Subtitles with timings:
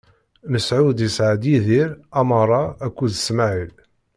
[0.51, 1.89] Mesɛud isɛa-d: Yidir,
[2.19, 3.73] Amaṛa akked Smaɛil.